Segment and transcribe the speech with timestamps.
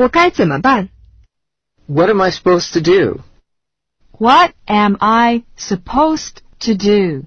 [0.00, 0.88] 我该怎么办
[1.86, 3.20] What am I supposed to do?
[4.12, 7.26] What am I supposed to do?